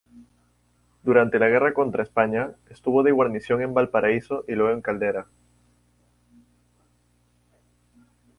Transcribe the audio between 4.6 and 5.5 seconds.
en Caldera.